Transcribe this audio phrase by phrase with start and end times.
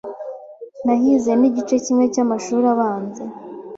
[0.85, 3.23] nahize n’igice kimwe cy’amashuri abanza